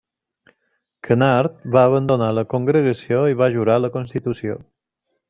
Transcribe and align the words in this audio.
Canard, 1.07 1.59
va 1.75 1.83
abandonar 1.89 2.29
la 2.37 2.45
congregació 2.57 3.21
i 3.33 3.39
va 3.43 3.51
jurar 3.59 3.77
la 3.83 3.93
constitució. 3.99 4.57